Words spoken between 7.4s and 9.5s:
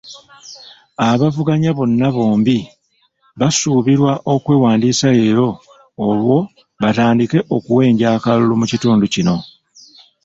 okuwenja akalulu mu kitundu kino.